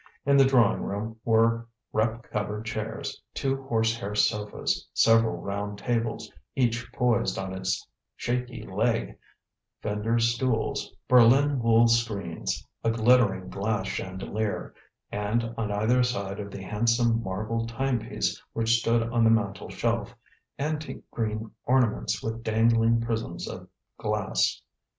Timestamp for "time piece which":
17.67-18.79